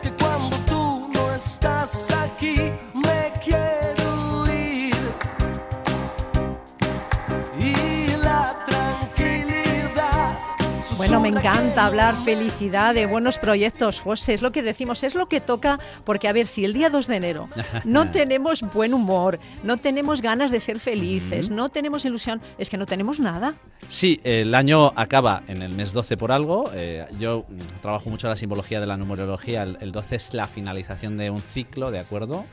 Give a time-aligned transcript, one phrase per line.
[0.00, 3.81] que cuando tú no estás aquí, me quiero
[11.02, 15.26] Bueno, me encanta hablar felicidad, de buenos proyectos, José, es lo que decimos, es lo
[15.26, 17.48] que toca, porque a ver, si el día 2 de enero
[17.84, 22.76] no tenemos buen humor, no tenemos ganas de ser felices, no tenemos ilusión, es que
[22.76, 23.54] no tenemos nada.
[23.88, 26.70] Sí, el año acaba en el mes 12 por algo.
[26.72, 29.64] eh, yo mm, trabajo mucho la simbología de la numerología.
[29.64, 32.44] El, el 12 es la finalización de un ciclo, ¿de acuerdo?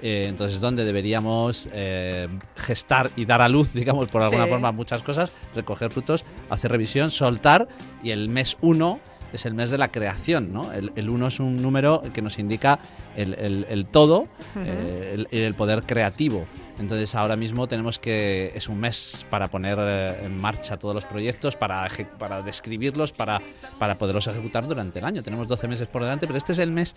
[0.00, 2.28] Eh, entonces es donde deberíamos eh,
[2.68, 4.50] gestar y dar a luz, digamos, por alguna Sí.
[4.50, 7.66] forma, muchas cosas, recoger frutos, hacer revisión, soltar.
[8.02, 9.00] Y el mes 1
[9.32, 10.72] es el mes de la creación, ¿no?
[10.72, 12.78] El, el 1 es un número que nos indica
[13.16, 16.46] el, el- el todo, eh, el, el poder creativo.
[16.78, 21.04] Entonces ahora mismo tenemos que es un mes para poner eh, en marcha todos los
[21.06, 21.88] proyectos, para,
[22.18, 23.40] para describirlos, para,
[23.80, 25.22] para poderlos ejecutar durante el año.
[25.22, 26.94] Tenemos 12 meses por delante, pero este es el mes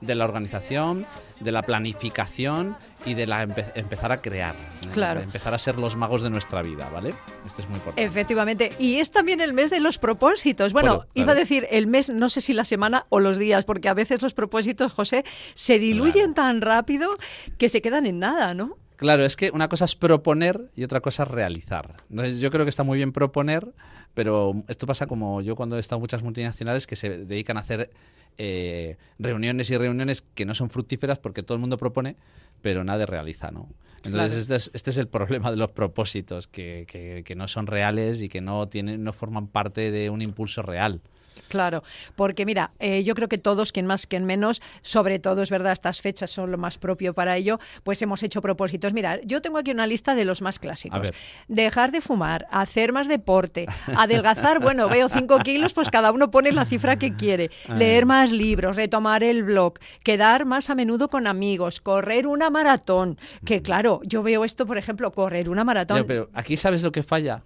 [0.00, 1.06] de la organización,
[1.40, 4.54] de la planificación y de la empe- empezar a crear.
[4.92, 5.20] Claro.
[5.20, 7.10] Empezar a ser los magos de nuestra vida, ¿vale?
[7.46, 8.02] Esto es muy importante.
[8.02, 10.72] Efectivamente, y es también el mes de los propósitos.
[10.72, 13.64] Bueno, Bueno, iba a decir el mes, no sé si la semana o los días,
[13.64, 17.10] porque a veces los propósitos, José, se diluyen tan rápido
[17.58, 18.76] que se quedan en nada, ¿no?
[19.04, 21.94] Claro, es que una cosa es proponer y otra cosa es realizar.
[22.08, 23.74] Entonces, yo creo que está muy bien proponer,
[24.14, 27.60] pero esto pasa como yo cuando he estado en muchas multinacionales que se dedican a
[27.60, 27.90] hacer
[28.38, 32.16] eh, reuniones y reuniones que no son fructíferas porque todo el mundo propone,
[32.62, 33.68] pero nadie realiza, ¿no?
[34.04, 34.32] Entonces, Claro.
[34.40, 38.22] este, es, este es el problema de los propósitos, que, que- que no son reales
[38.22, 41.02] y que no, tienen, no forman parte de un impulso real.
[41.48, 41.82] Claro,
[42.16, 45.72] porque mira, eh, yo creo que todos, quien más, quien menos, sobre todo es verdad,
[45.72, 48.92] estas fechas son lo más propio para ello, pues hemos hecho propósitos.
[48.92, 51.12] Mira, yo tengo aquí una lista de los más clásicos.
[51.48, 56.52] Dejar de fumar, hacer más deporte, adelgazar, bueno, veo 5 kilos, pues cada uno pone
[56.52, 61.26] la cifra que quiere, leer más libros, retomar el blog, quedar más a menudo con
[61.26, 66.04] amigos, correr una maratón, que claro, yo veo esto, por ejemplo, correr una maratón.
[66.06, 67.42] Pero aquí sabes lo que falla,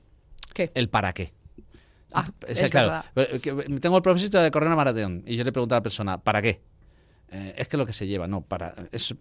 [0.54, 0.70] ¿Qué?
[0.75, 1.38] el para qué.
[2.14, 3.41] Ah, O sea, es claro, verdad.
[3.80, 6.41] tengo el propósito de correr una maratón y yo le pregunto a la persona, ¿para
[6.41, 6.62] qué?
[7.30, 9.14] Eh, es que lo que se lleva, no, para es,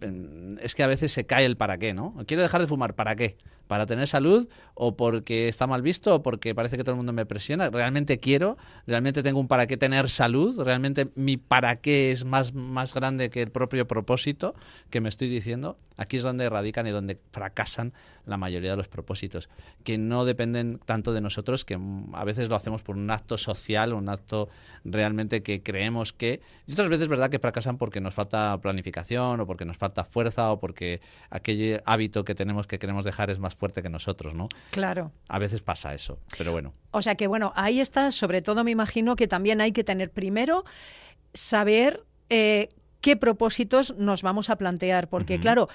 [0.62, 2.14] es que a veces se cae el para qué, ¿no?
[2.26, 3.36] Quiero dejar de fumar, ¿para qué?
[3.66, 7.12] ¿Para tener salud o porque está mal visto o porque parece que todo el mundo
[7.12, 7.68] me presiona?
[7.68, 8.56] ¿Realmente quiero?
[8.86, 10.58] ¿Realmente tengo un para qué tener salud?
[10.62, 14.54] ¿Realmente mi para qué es más, más grande que el propio propósito
[14.88, 15.76] que me estoy diciendo?
[15.98, 17.92] Aquí es donde radican y donde fracasan
[18.24, 19.48] la mayoría de los propósitos,
[19.84, 21.78] que no dependen tanto de nosotros, que
[22.12, 24.48] a veces lo hacemos por un acto social, un acto
[24.84, 26.40] realmente que creemos que...
[26.66, 30.04] Y otras veces es verdad que fracasan porque nos falta planificación o porque nos falta
[30.04, 31.00] fuerza o porque
[31.30, 34.48] aquel hábito que tenemos que queremos dejar es más fuerte que nosotros, ¿no?
[34.70, 35.12] Claro.
[35.28, 36.72] A veces pasa eso, pero bueno.
[36.90, 40.10] O sea que bueno, ahí está, sobre todo me imagino que también hay que tener
[40.10, 40.64] primero
[41.34, 42.68] saber eh,
[43.00, 45.68] qué propósitos nos vamos a plantear, porque claro,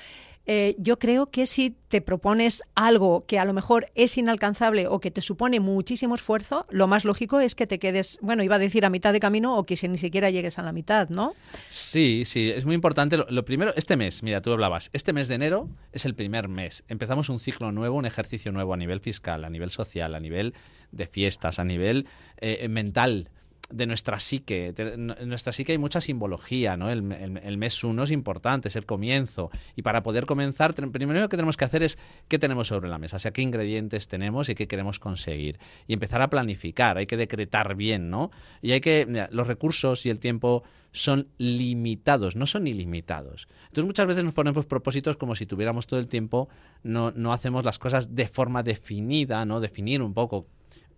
[0.46, 5.00] eh, yo creo que si te propones algo que a lo mejor es inalcanzable o
[5.00, 8.60] que te supone muchísimo esfuerzo, lo más lógico es que te quedes, bueno, iba a
[8.60, 11.34] decir a mitad de camino o que si ni siquiera llegues a la mitad, ¿no?
[11.68, 13.18] Sí, sí, es muy importante.
[13.18, 16.84] Lo, primero, este mes, mira, tú hablabas, este mes de enero es el primer mes.
[16.88, 20.54] Empezamos un ciclo nuevo, un ejercicio nuevo a nivel fiscal, a nivel social, a nivel
[20.92, 23.30] de fiestas, a nivel eh, mental
[23.74, 24.74] de nuestra psique.
[24.78, 26.90] En nuestra psique hay mucha simbología, ¿no?
[26.90, 27.02] El,
[27.58, 29.50] mes uno es importante, es el comienzo.
[29.76, 31.98] Y para poder comenzar, primero lo que tenemos que hacer es
[32.28, 35.60] qué tenemos sobre la mesa, o sea, qué ingredientes tenemos y qué queremos conseguir.
[35.88, 38.30] Y empezar a planificar, hay que decretar bien, ¿no?
[38.62, 43.48] Y hay que, los recursos y el tiempo son limitados, no son ilimitados.
[43.64, 46.48] Entonces muchas veces nos ponemos propósitos como si tuviéramos todo el tiempo,
[46.84, 49.60] no, no hacemos las cosas de forma definida, ¿no?
[49.60, 50.48] Definir un poco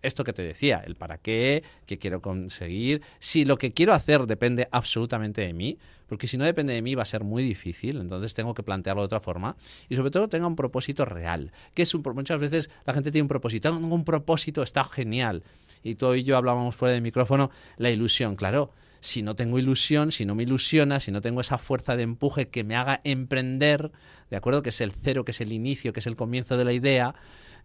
[0.02, 4.26] esto que te decía, el para qué, qué quiero conseguir, si lo que quiero hacer
[4.26, 8.00] depende absolutamente de mí, porque si no depende de mí va a ser muy difícil,
[8.00, 9.56] entonces tengo que plantearlo de otra forma.
[9.90, 13.24] Y sobre todo tenga un propósito real, que es un, muchas veces la gente tiene
[13.24, 15.44] un propósito, tengo un propósito, está genial,
[15.84, 18.72] y tú y yo hablábamos fuera del micrófono, la ilusión, claro,
[19.06, 22.50] si no tengo ilusión, si no me ilusiona, si no tengo esa fuerza de empuje
[22.50, 23.92] que me haga emprender,
[24.32, 24.64] ¿de acuerdo?
[24.64, 27.14] Que es el cero, que es el inicio, que es el comienzo de la idea,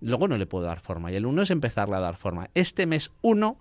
[0.01, 1.11] luego no le puedo dar forma.
[1.11, 2.51] Y el uno es empezarle a dar forma.
[2.53, 3.59] Este mes uno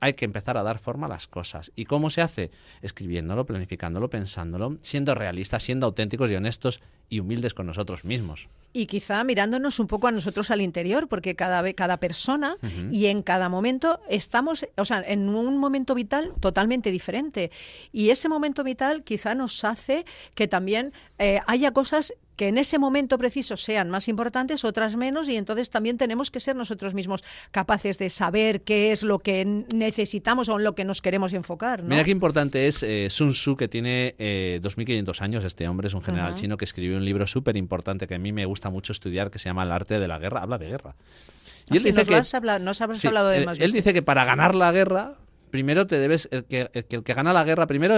[0.00, 1.70] hay que empezar a dar forma a las cosas.
[1.76, 2.50] ¿Y cómo se hace?
[2.82, 8.48] Escribiéndolo, planificándolo, pensándolo, siendo realistas, siendo auténticos y honestos y humildes con nosotros mismos.
[8.72, 12.56] Y quizá mirándonos un poco a nosotros al interior, porque cada, cada persona
[12.90, 17.50] y en cada momento estamos, o sea, en un momento vital totalmente diferente.
[17.92, 20.04] Y ese momento vital quizá nos hace
[20.34, 25.28] que también eh, haya cosas que en ese momento preciso sean más importantes, otras menos,
[25.28, 29.44] y entonces también tenemos que ser nosotros mismos capaces de saber qué es lo que
[29.74, 31.82] necesitamos o en lo que nos queremos enfocar.
[31.82, 31.90] ¿no?
[31.90, 35.44] Mira qué importante es eh, Sun Tzu, que tiene eh, 2.500 años.
[35.44, 38.32] Este hombre es un general chino que escribió un libro súper importante que a mí
[38.32, 40.40] me gusta mucho estudiar, que se llama El arte de la guerra.
[40.40, 40.94] Habla de guerra.
[40.96, 43.74] Ah, sí, nos lo has hablado- nos has Sí, hablado de él, más él veces.
[43.74, 45.16] dice que para ganar la guerra,
[45.50, 46.26] primero te debes.
[46.32, 47.96] El que el que, el que gana la guerra, primero.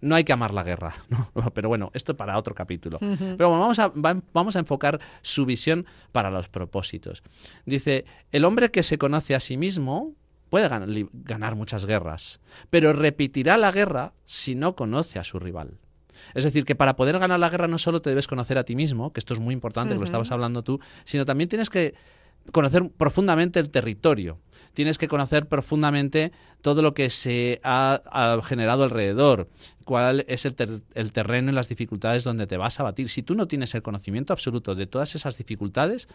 [0.00, 1.30] No hay que amar la guerra, ¿no?
[1.54, 2.98] pero bueno, esto para otro capítulo.
[2.98, 7.22] Pero bueno, vamos a, va- vamos a enfocar su visión para los propósitos.
[7.64, 10.14] Dice, el hombre que se conoce a sí mismo
[10.50, 10.68] puede
[11.12, 12.40] ganar muchas guerras,
[12.70, 15.78] pero repetirá la guerra si no conoce a su rival.
[16.34, 18.74] Es decir, que para poder ganar la guerra no solo te debes conocer a ti
[18.74, 21.94] mismo, que esto es muy importante, que lo estabas hablando tú, sino también tienes que
[22.52, 24.38] conocer profundamente el territorio.
[24.74, 28.00] Tienes que conocer profundamente todo lo que se ha,
[28.44, 29.48] generado alrededor,
[29.84, 33.08] cuál es el, ter- el terreno y las dificultades donde te vas a batir.
[33.08, 36.08] Si tú no tienes el conocimiento absoluto de todas esas dificultades,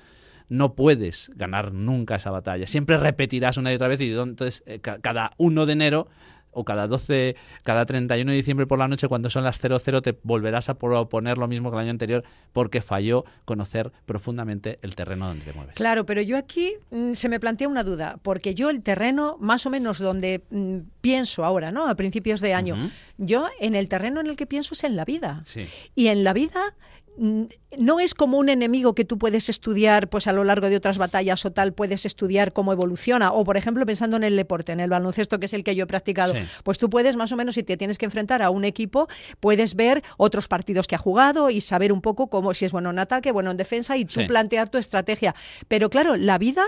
[0.50, 2.68] no puedes ganar nunca esa batalla.
[2.68, 6.08] Siempre repetirás una y otra vez y entonces eh, ca- cada 1 de enero
[6.52, 10.18] o cada 12, cada 31 de diciembre por la noche cuando son las 00 te
[10.24, 15.28] volverás a proponer lo mismo que el año anterior porque falló conocer profundamente el terreno
[15.28, 15.76] donde te mueves.
[15.76, 19.66] Claro, pero yo aquí mm, se me plantea una duda, porque yo el terreno, más
[19.66, 21.88] o menos donde mm, pienso ahora, ¿no?
[21.88, 22.78] A principios de año,
[23.18, 25.44] yo en el terreno en el que pienso es en la vida.
[25.46, 25.68] Sí.
[25.96, 26.76] Y en la vida
[27.18, 30.98] no es como un enemigo que tú puedes estudiar pues a lo largo de otras
[30.98, 33.32] batallas o tal, puedes estudiar cómo evoluciona.
[33.32, 35.84] O por ejemplo, pensando en el deporte, en el baloncesto, que es el que yo
[35.84, 36.40] he practicado, Sí.
[36.64, 39.08] pues tú puedes más o menos, si te tienes que enfrentar a un equipo,
[39.40, 42.90] puedes ver otros partidos que ha jugado y saber un poco cómo, si es bueno
[42.90, 44.26] en ataque, bueno en defensa y tú Sí.
[44.26, 45.36] plantear tu estrategia.
[45.68, 46.64] Pero claro, la vida,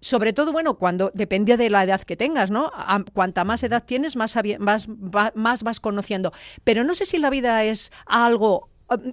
[0.00, 2.70] sobre todo, bueno, cuando depende de la edad que tengas, ¿no?
[2.74, 4.88] A- cuanta más edad tienes, más, más,
[5.34, 6.32] más vas conociendo.
[6.64, 8.68] Pero no sé si la vida es algo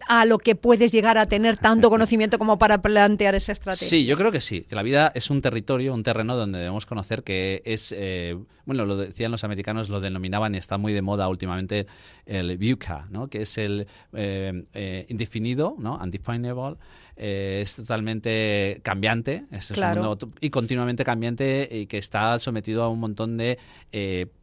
[0.07, 3.87] a lo que puedes llegar a tener tanto conocimiento como para plantear esa estrategia.
[3.87, 6.85] Sí, yo creo que sí, que la vida es un territorio, un terreno donde debemos
[6.85, 11.01] conocer que es, eh, bueno, lo decían los americanos, lo denominaban y está muy de
[11.01, 11.87] moda últimamente
[12.25, 13.27] el VUCA, ¿no?
[13.27, 15.95] que es el eh, eh, indefinido, ¿no?
[16.01, 16.77] undefinable,
[17.17, 20.03] eh, es totalmente cambiante es Claro.
[20.03, 23.59] mundo y continuamente cambiante y que está sometido a un montón de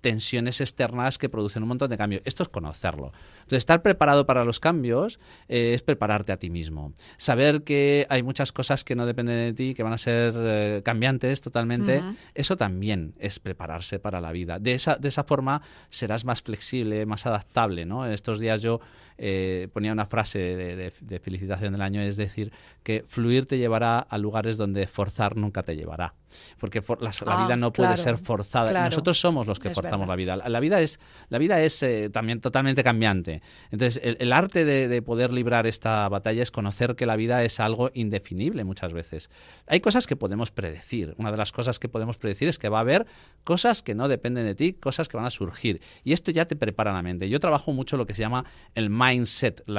[0.00, 2.22] tensiones externas que producen un montón de cambios.
[2.24, 3.12] Esto es conocerlo.
[3.48, 5.18] Entonces, estar preparado para los cambios
[5.48, 6.92] eh, es prepararte a ti mismo.
[7.16, 10.82] Saber que hay muchas cosas que no dependen de ti, que van a ser eh,
[10.84, 12.02] cambiantes totalmente,
[12.34, 14.58] eso también es prepararse para la vida.
[14.58, 17.86] De esa, de esa forma serás más flexible, más adaptable.
[17.86, 18.04] ¿no?
[18.04, 18.80] En estos días yo
[19.18, 23.58] eh, ponía una frase de, de- de felicitación del año, es decir, que fluir te
[23.58, 26.14] llevará a lugares donde forzar nunca te llevará.
[26.58, 28.70] Porque for- la, la Ah, vida no puede claro, ser forzada.
[28.70, 28.90] claro.
[28.90, 30.12] Nosotros somos los que Es forzamos verdad.
[30.12, 30.36] la vida.
[30.36, 31.00] La, la vida es,
[31.30, 33.42] la vida es eh, también totalmente cambiante.
[33.70, 37.42] Entonces, el, el arte de, de poder librar esta batalla es conocer que la vida
[37.44, 39.30] es algo indefinible muchas veces.
[39.66, 41.14] Hay cosas que podemos predecir.
[41.18, 43.06] Una de las cosas que podemos predecir es que va a haber
[43.44, 45.80] cosas que no dependen de ti, cosas que van a surgir.
[46.04, 47.28] Y esto ya te prepara la mente.
[47.30, 48.44] Yo trabajo mucho lo que se llama
[48.74, 49.07] el mindset,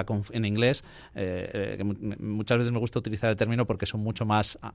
[0.06, 0.84] conf- en inglés,
[1.16, 1.84] eh, eh,
[2.20, 4.74] muchas veces me gusta utilizar el término porque son mucho más, ah,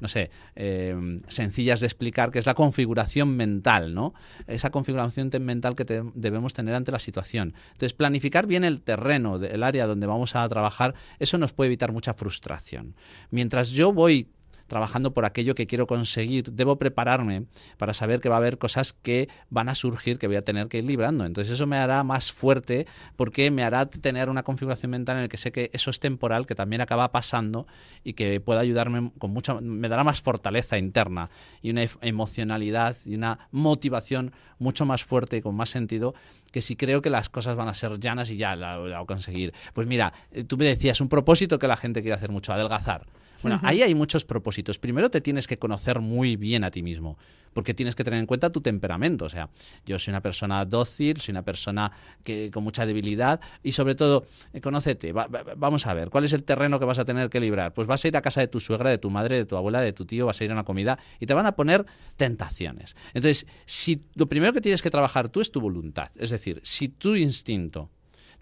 [0.00, 0.94] no sé, eh,
[1.28, 4.14] sencillas de explicar, que es la configuración mental, ¿no?
[4.46, 7.54] Esa configuración mental que debemos tener ante la situación.
[7.72, 11.92] Entonces, planificar bien el terreno, el área donde vamos a trabajar, eso nos puede evitar
[11.92, 12.94] mucha frustración.
[13.30, 14.28] Mientras yo voy
[14.66, 17.46] trabajando por aquello que quiero conseguir, debo prepararme
[17.78, 20.68] para saber que va a haber cosas que van a surgir que voy a tener
[20.68, 21.24] que ir librando.
[21.24, 22.86] Entonces eso me hará más fuerte
[23.16, 26.46] porque me hará tener una configuración mental en la que sé que eso es temporal,
[26.46, 27.66] que también acaba pasando
[28.04, 31.30] y que puede ayudarme con mucha, me dará más fortaleza interna
[31.62, 36.14] y una emocionalidad y una motivación mucho más fuerte y con más sentido
[36.52, 38.92] que si creo que las cosas van a ser llanas y ya la, la voy
[38.92, 39.52] a conseguir.
[39.74, 43.06] Pues mira, eh, tú me decías un propósito que la gente quiere hacer mucho, adelgazar.
[43.50, 44.78] Bueno, ahí hay muchos propósitos.
[44.78, 47.16] Primero te tienes que conocer muy bien a ti mismo,
[47.52, 49.24] porque tienes que tener en cuenta tu temperamento.
[49.24, 49.50] O sea,
[49.86, 51.90] yo soy una persona dócil, soy una persona
[52.24, 55.12] que, con mucha debilidad y sobre todo, eh, conócete.
[55.12, 57.72] Va- va- vamos a ver, ¿cuál es el terreno que vas a tener que librar?
[57.74, 59.80] Pues vas a ir a casa de tu suegra, de tu madre, de tu abuela,
[59.80, 61.86] de tu tío, vas a ir a una comida y te van a poner
[62.16, 62.96] tentaciones.
[63.14, 66.88] Entonces, si lo primero que tienes que trabajar tú es tu voluntad, es decir, si
[66.88, 67.90] tu instinto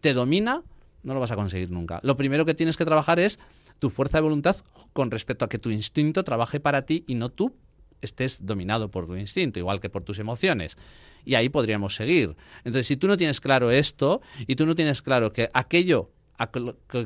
[0.00, 0.62] te domina,
[1.02, 2.00] no lo vas a conseguir nunca.
[2.02, 3.38] Lo primero que tienes que trabajar es
[3.84, 4.56] tu fuerza de voluntad
[4.94, 7.54] con respecto a que tu instinto trabaje para ti y no tú
[8.00, 10.78] estés dominado por tu instinto, igual que por tus emociones.
[11.26, 12.34] Y ahí podríamos seguir.
[12.60, 16.08] Entonces, si tú no tienes claro esto y tú no tienes claro que aquello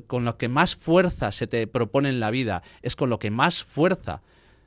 [0.06, 3.32] con lo que más fuerza se te propone en la vida es con lo que
[3.32, 4.23] más fuerza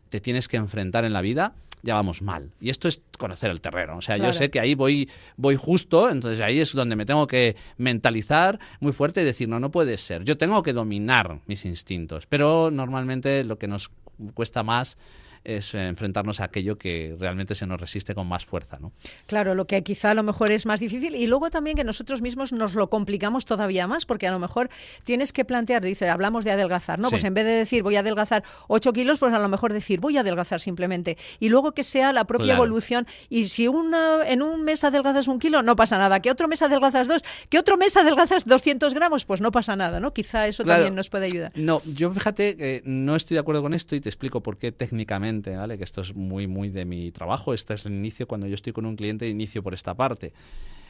[0.09, 2.51] te tienes que enfrentar en la vida, ya vamos mal.
[2.59, 3.97] Y esto es conocer el terreno.
[3.97, 4.31] O sea, Claro.
[4.31, 8.59] yo sé que ahí voy, voy justo, entonces ahí es donde me tengo que mentalizar
[8.79, 10.23] muy fuerte y decir, no, no puede ser.
[10.23, 12.25] Yo tengo que dominar mis instintos.
[12.27, 13.89] Pero normalmente lo que nos
[14.33, 14.97] cuesta más
[15.43, 18.91] es eh, enfrentarnos a aquello que realmente se nos resiste con más fuerza, ¿no?
[19.27, 22.21] Claro, lo que quizá a lo mejor es más difícil y luego también que nosotros
[22.21, 24.69] mismos nos lo complicamos todavía más porque a lo mejor
[25.03, 27.07] tienes que plantear, dice, hablamos de adelgazar, ¿no?
[27.09, 27.13] Sí.
[27.13, 29.99] Pues en vez de decir voy a adelgazar 8 kilos, pues a lo mejor decir
[29.99, 32.63] voy a adelgazar simplemente y luego que sea la propia Claro.
[32.63, 36.47] evolución y si una, en un mes adelgazas un kilo, no pasa nada, que otro
[36.47, 40.13] mes adelgazas dos, que otro mes adelgazas 200 gramos, pues no pasa nada, ¿no?
[40.13, 40.79] Quizá eso Claro.
[40.79, 41.51] también nos puede ayudar.
[41.55, 45.30] No, yo fíjate no estoy de acuerdo con esto y te explico por qué técnicamente,
[45.39, 45.77] ¿vale?
[45.77, 47.53] Que esto es muy, muy de mi trabajo.
[47.53, 50.33] Este es el inicio, cuando yo estoy con un cliente, inicio por esta parte.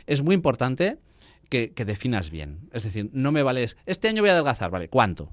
[0.08, 0.98] Es muy importante
[1.50, 2.70] que, que definas bien.
[2.74, 4.90] Es decir, no me vales, este año voy a adelgazar, ¿vale?
[4.90, 5.32] ¿Cuánto?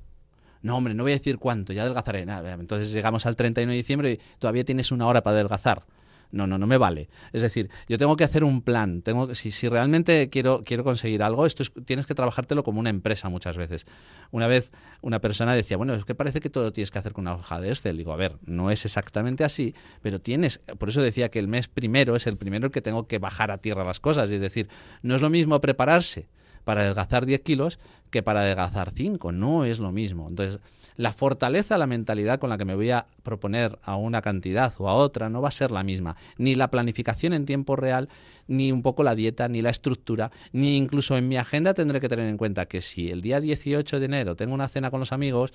[0.63, 2.27] No, hombre, no voy a decir cuánto, ya adelgazaré.
[2.27, 5.85] Nada, entonces llegamos al 31 de diciembre y todavía tienes una hora para adelgazar.
[6.31, 7.09] No, no, no me vale.
[7.33, 9.01] Es decir, yo tengo que hacer un plan.
[9.03, 12.91] Tengo, si, si realmente quiero, quiero conseguir algo, esto es- tienes que trabajártelo como una
[12.91, 13.87] empresa muchas veces.
[14.31, 14.71] Una vez
[15.01, 17.61] una persona decía, bueno, es que parece que todo tienes que hacer con una hoja
[17.61, 17.97] de Excel.
[17.97, 21.69] Digo, a ver, no es exactamente así, pero tienes, por eso decía que el mes
[21.69, 24.31] primero es el primero que tengo que bajar a tierra las cosas.
[24.31, 24.69] Es decir,
[25.03, 26.29] no es lo mismo prepararse
[26.65, 27.79] para adelgazar 10 kilos
[28.11, 29.33] que para adelgazar 5.
[29.33, 30.29] No es lo mismo.
[30.29, 30.61] Entonces,
[30.99, 34.89] la fortaleza, la mentalidad con la que me voy a proponer a una cantidad o
[34.89, 36.17] a otra no va a ser la misma.
[36.39, 38.09] Ni la planificación en tiempo real,
[38.49, 42.09] ni un poco la dieta, ni la estructura, ni incluso en mi agenda tendré que
[42.09, 45.13] tener en cuenta que si el día 18 de enero tengo una cena con los
[45.13, 45.53] amigos,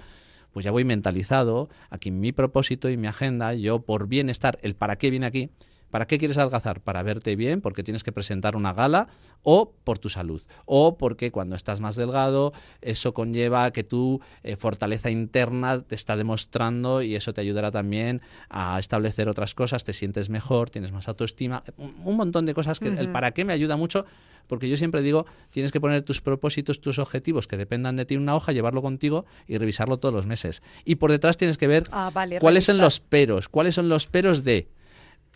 [0.54, 4.96] pues ya voy mentalizado, aquí mi propósito y mi agenda, yo por bienestar, el para
[4.96, 5.50] qué viene aquí,
[5.94, 6.82] ¿Para qué quieres adelgazar?
[6.82, 9.10] Para verte bien, porque tienes que presentar una gala
[9.44, 10.42] o por tu salud.
[10.66, 16.18] O porque cuando estás más delgado, eso conlleva que tu eh, fortaleza interna te está
[16.18, 21.08] demostrando y eso te ayudará también a establecer otras cosas, te sientes mejor, tienes más
[21.08, 24.08] autoestima, un, un montón de cosas que el para qué me ayuda mucho,
[24.48, 28.16] porque yo siempre digo, tienes que poner tus propósitos, tus objetivos que dependan de ti
[28.16, 30.64] en una hoja, llevarlo contigo y revisarlo todos los meses.
[30.86, 34.08] Y por detrás tienes que ver Ah, vale, cuáles son los peros, cuáles son los
[34.08, 34.68] peros de...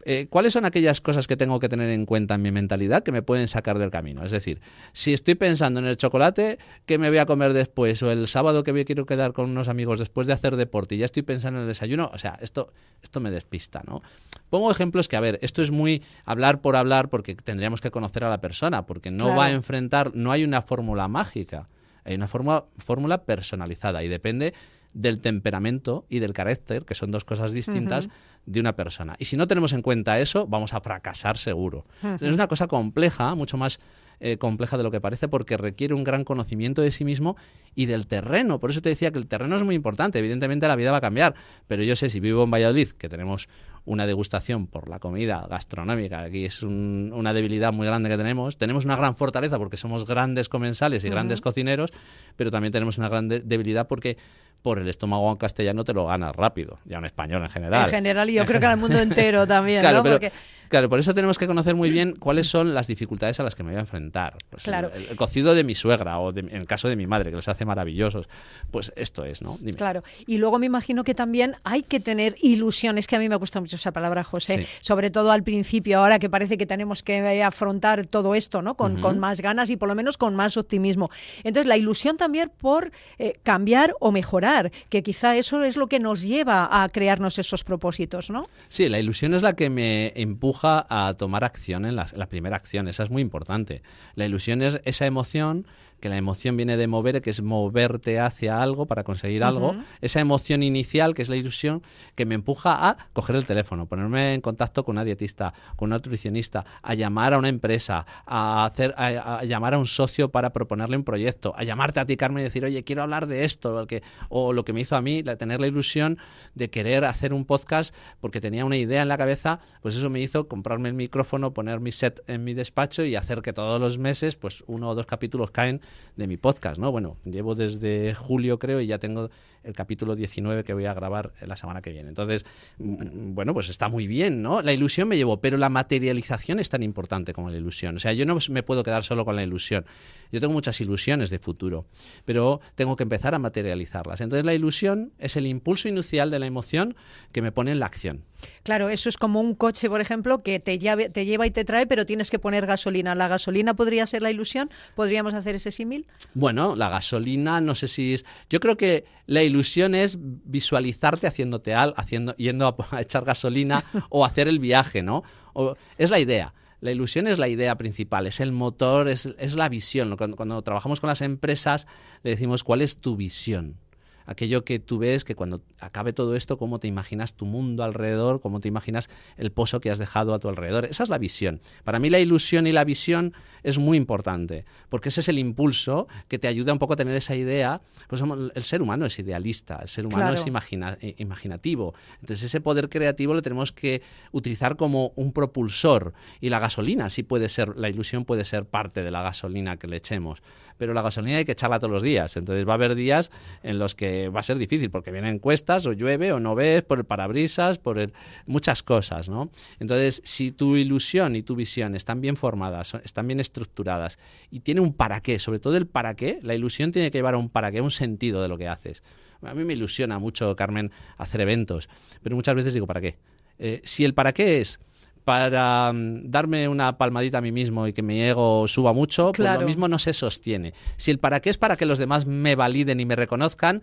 [0.10, 3.12] Eh, ¿Cuáles son aquellas cosas que tengo que tener en cuenta en mi mentalidad que
[3.12, 4.24] me pueden sacar del camino?
[4.24, 4.62] Es decir,
[4.94, 8.64] si estoy pensando en el chocolate que me voy a comer después o el sábado
[8.64, 11.60] que me quiero quedar con unos amigos después de hacer deporte y ya estoy pensando
[11.60, 12.72] en el desayuno, o sea, esto,
[13.04, 14.02] esto me despista, ¿no?
[14.50, 18.24] Pongo ejemplos que, a ver, esto es muy hablar por hablar porque tendríamos que conocer
[18.24, 19.40] a la persona, porque no Claro.
[19.40, 21.68] va a enfrentar, no hay una fórmula mágica,
[22.06, 24.54] hay una fórmula, fórmula personalizada y depende
[24.98, 28.10] del temperamento y del carácter, que son dos cosas distintas,
[28.48, 29.16] de una persona.
[29.20, 31.86] Y si no tenemos en cuenta eso, vamos a fracasar seguro.
[32.20, 33.80] Es una cosa compleja, mucho más
[34.20, 37.36] eh, compleja de lo que parece, porque requiere un gran conocimiento de sí mismo
[37.75, 38.60] y del terreno.
[38.60, 40.18] Por eso te decía que el terreno es muy importante.
[40.18, 41.36] Evidentemente la vida va a cambiar,
[41.68, 43.48] pero yo sé si vivo en Valladolid, que tenemos
[43.88, 48.58] una degustación por la comida gastronómica, aquí es un- una debilidad muy grande que tenemos.
[48.58, 51.91] Tenemos una gran fortaleza porque somos grandes comensales y grandes cocineros,
[52.36, 54.17] pero también tenemos una gran de- debilidad porque
[54.62, 57.86] por el estómago en castellano te lo ganas rápido, ya en español en general.
[57.86, 60.03] En general y yo creo que al mundo entero también, Claro, ¿no?
[60.03, 60.32] pero, Porque-
[60.67, 63.63] claro, por eso tenemos que conocer muy bien cuáles son las dificultades a las que
[63.63, 64.36] me voy a enfrentar.
[64.50, 64.91] Pues Claro.
[64.94, 67.36] el, el cocido de mi suegra o de- en el caso de mi madre, que
[67.36, 68.27] los hace maravillosos.
[68.72, 69.58] Pues esto es, ¿no?
[69.62, 69.77] Dime.
[69.77, 73.36] Claro, y luego me imagino que también hay que tener ilusiones, que a mí me
[73.36, 74.67] gusta mucho esa palabra, José, Sí.
[74.81, 78.75] sobre todo al principio, ahora que parece que tenemos que afrontar todo esto, ¿no?
[78.75, 81.10] Con, con más ganas y por lo menos con más optimismo.
[81.43, 86.00] Entonces, la ilusión también por eh, cambiar o mejorar, que quizá eso es lo que
[86.00, 88.48] nos lleva a crearnos esos propósitos, ¿no?
[88.67, 92.55] Sí, la ilusión es la que me empuja a tomar acción en la, la primera
[92.55, 92.88] acción.
[92.88, 93.81] Esa es muy importante.
[94.15, 95.65] La ilusión es esa emoción,
[96.00, 99.75] que la emoción viene de mover, que es moverte hacia algo para conseguir algo.
[100.01, 101.82] Esa emoción inicial, que es la ilusión,
[102.16, 105.98] que me empuja a coger el teléfono, ponerme en contacto con una dietista, con una
[105.98, 110.54] nutricionista, a llamar a una empresa, a, hacer, a, a llamar a un socio para
[110.54, 113.88] proponerle un proyecto, a llamarte a ti, Carmen, y decir, oye, quiero hablar de esto,
[113.88, 116.18] que, o lo que me hizo a mí, la- tener la ilusión
[116.56, 120.20] de querer hacer un podcast porque tenía una idea en la cabeza, pues eso me
[120.20, 123.98] hizo comprarme el micrófono, poner mi set en mi despacho y hacer que todos los
[123.98, 125.82] meses, pues uno o dos capítulos caen
[126.15, 126.91] de mi podcast, ¿no?
[126.91, 129.29] Bueno, llevo desde julio creo y ya tengo
[129.68, 132.10] el capítulo 19 que voy a grabar la semana que viene.
[132.10, 132.46] Entonces,
[132.78, 134.62] mm, bueno, pues está muy bien, ¿no?
[134.62, 137.98] La ilusión me llevó, pero la materialización es tan importante como la ilusión.
[137.98, 139.86] O sea, yo no me puedo quedar solo con la ilusión.
[140.32, 141.86] Yo tengo muchas ilusiones de futuro,
[142.26, 144.22] pero tengo que empezar a materializarlas.
[144.22, 146.96] Entonces, la ilusión es el impulso inicial de la emoción
[147.32, 148.24] que me pone en la acción.
[148.64, 151.66] Claro, eso es como un coche, por ejemplo, que te, llave- te lleva y te
[151.66, 153.16] trae, pero tienes que poner gasolina.
[153.16, 154.70] ¿La gasolina podría ser la ilusión?
[154.96, 156.06] ¿Podríamos hacer ese símil?
[156.36, 158.26] Bueno, la gasolina, no sé si es.
[158.50, 163.84] Yo creo que la ilusión ilusión es visualizarte haciéndote al, haciendo, yendo a, echar gasolina
[164.10, 165.24] o hacer el viaje, ¿no?
[165.54, 166.54] O, es la idea.
[166.80, 170.16] La ilusión es la idea principal, es el motor, es, es la visión.
[170.16, 171.88] Cuando, cuando trabajamos con las empresas
[172.22, 173.78] le decimos cuál es tu visión
[174.27, 178.41] aquello que tú ves que cuando acabe todo esto, cómo te imaginas tu mundo alrededor,
[178.41, 180.86] cómo te imaginas el pozo que has dejado a tu alrededor.
[180.86, 181.62] Esa es la visión.
[181.84, 186.07] Para mí la ilusión y la visión es muy importante, porque ese es el impulso
[186.27, 187.81] que te ayuda un poco a tener esa idea.
[188.07, 188.22] Pues
[188.53, 191.93] el ser humano es idealista, el ser humano es eh, imaginativo.
[192.22, 196.13] Entonces ese poder creativo lo tenemos que utilizar como un propulsor.
[196.41, 199.88] Y la gasolina sí puede ser, la ilusión puede ser parte de la gasolina que
[199.88, 200.43] le echemos.
[200.77, 202.36] Pero la gasolina hay que echarla todos los días.
[202.36, 203.31] Entonces va a haber días
[203.63, 206.84] en los que va a ser difícil porque vienen cuestas o llueve o no ves
[206.84, 208.12] por el parabrisas, por
[208.46, 209.50] muchas cosas, ¿no?
[209.80, 214.18] Entonces, si tu ilusión y tu visión están bien formadas, están bien estructuradas
[214.52, 217.36] y tiene un para qué, sobre todo el para qué, la ilusión tiene que llevar
[217.36, 219.04] a un para qué, un sentido de lo que haces.
[219.42, 221.90] A mí me ilusiona mucho, Carmen, hacer eventos,
[222.24, 223.18] pero muchas veces digo, ¿para qué?
[223.60, 224.80] Eh, si el para qué es
[225.28, 229.60] para mm, darme una palmadita a mí mismo y que mi ego suba mucho, pues
[229.60, 230.74] lo mismo no se sostiene.
[230.96, 233.82] Si el para qué es para que los demás me validen y me reconozcan,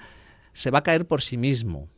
[0.55, 1.91] se va a caer por sí mismo.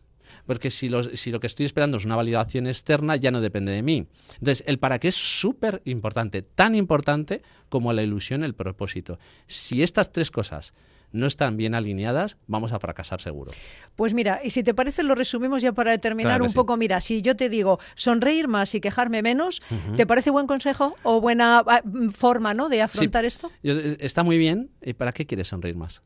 [0.44, 3.82] Porque si, si lo que estoy esperando es una validación externa, ya no depende de
[3.82, 4.08] mí.
[4.38, 9.18] Entonces, el para qué es súper importante, tan importante como la ilusión, el propósito.
[9.46, 10.75] Si estas tres cosas
[11.12, 13.52] no están bien alineadas, vamos a fracasar seguro.
[13.94, 16.76] Pues mira, y si te parece, lo resumimos ya para terminar un poco.
[16.76, 19.62] Mira, si yo te digo sonreír más y quejarme menos,
[19.96, 21.82] ¿te parece buen consejo o buena ah,
[22.12, 22.68] forma ¿no?
[22.68, 23.50] de afrontar esto?
[23.62, 24.70] Eh, está muy bien.
[24.82, 26.02] ¿Y para qué quieres sonreír más?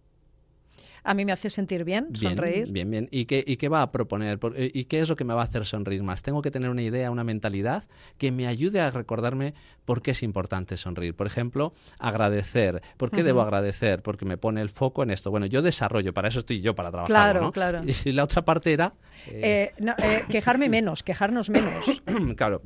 [1.04, 2.70] A mí me hace sentir bien, sonreír.
[2.70, 3.08] Bien, bien.
[3.10, 4.38] ¿Y qué, ¿Y qué va a proponer?
[4.56, 6.22] Eh, ¿Y qué es lo que me va a hacer sonreír más?
[6.22, 7.84] Tengo que tener una idea, una mentalidad
[8.18, 9.54] que me ayude a recordarme
[9.84, 11.14] por qué es importante sonreír.
[11.14, 12.82] Por ejemplo, agradecer.
[12.96, 14.02] ¿Por qué debo agradecer?
[14.02, 15.30] Porque me pone el foco en esto.
[15.30, 17.32] Bueno, yo desarrollo, para eso estoy yo, para trabajar.
[17.32, 17.82] Claro, claro.
[18.04, 18.94] Y la otra parte era...
[19.26, 22.02] Eh, eh, quejarme menos, quejarnos menos.
[22.36, 22.62] claro.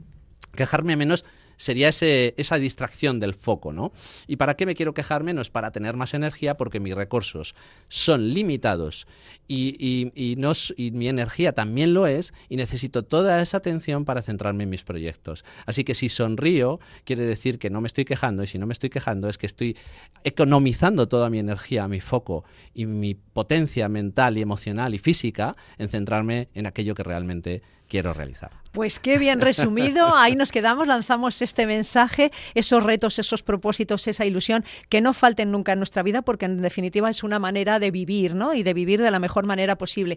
[0.55, 1.25] Quejarme menos
[1.57, 3.93] sería ese, esa distracción del foco, ¿no?
[4.27, 5.51] ¿Y para qué me quiero quejar menos?
[5.51, 7.55] Para tener más energía porque mis recursos
[7.89, 9.07] son limitados
[9.49, 10.37] y, y,
[10.77, 14.85] y mi energía también lo es y necesito toda esa atención para centrarme en mis
[14.85, 15.45] proyectos.
[15.67, 18.73] Así que si sonrío, quiere decir que no me estoy quejando y si no me
[18.73, 19.77] estoy quejando es que estoy
[20.25, 22.45] economizando toda mi energía, mi foco
[22.75, 28.15] y mi potencia mental y emocional y física en centrarme en aquello que realmente quiero
[28.15, 28.64] realizar.
[28.75, 34.27] Pues qué bien resumido, ahí nos quedamos, lanzamos este mensaje, esos retos, esos propósitos, esa
[34.27, 37.93] ilusión, que no falten nunca en nuestra vida porque en definitiva es una manera de
[37.93, 38.53] vivir, ¿no?
[38.53, 40.13] Y de vivir de la mejor manera posible.